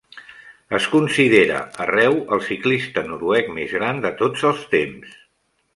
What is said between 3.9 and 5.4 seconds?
de tots els temps.